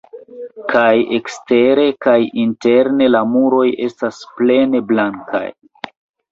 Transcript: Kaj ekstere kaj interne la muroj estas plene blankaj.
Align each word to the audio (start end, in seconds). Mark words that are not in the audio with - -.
Kaj 0.69 0.93
ekstere 1.17 1.83
kaj 2.07 2.15
interne 2.45 3.11
la 3.17 3.23
muroj 3.37 3.69
estas 3.91 4.21
plene 4.41 4.85
blankaj. 4.91 5.47